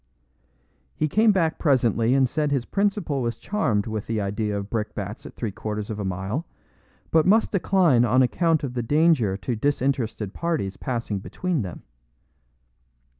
He 0.95 1.07
came 1.07 1.31
back 1.31 1.59
presently 1.59 2.15
and 2.15 2.27
said 2.27 2.49
his 2.51 2.65
principal 2.65 3.21
was 3.21 3.37
charmed 3.37 3.85
with 3.85 4.07
the 4.07 4.19
idea 4.19 4.57
of 4.57 4.67
brickbats 4.67 5.27
at 5.27 5.35
three 5.35 5.51
quarters 5.51 5.91
of 5.91 5.99
a 5.99 6.03
mile, 6.03 6.47
but 7.11 7.27
must 7.27 7.51
decline 7.51 8.03
on 8.03 8.23
account 8.23 8.63
of 8.63 8.73
the 8.73 8.81
danger 8.81 9.37
to 9.37 9.55
disinterested 9.55 10.33
parties 10.33 10.75
passing 10.75 11.19
between 11.19 11.61
them. 11.61 11.83